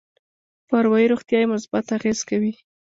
په 0.67 0.73
اروایي 0.81 1.07
روغتيا 1.11 1.39
يې 1.41 1.51
مثبت 1.53 1.85
اغېز 1.97 2.19
کوي. 2.29 2.53